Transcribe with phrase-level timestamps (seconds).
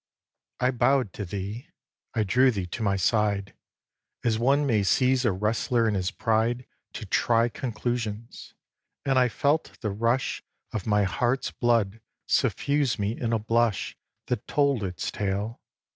[0.59, 0.65] vi.
[0.65, 1.67] I bow'd to thee.
[2.15, 3.53] I drew thee to my side,
[4.23, 8.55] As one may seize a wrestler in his pride To try conclusions,
[9.05, 10.41] and I felt the rush
[10.73, 13.95] Of my heart's blood suffuse me in a blush
[14.25, 15.61] That told its tale.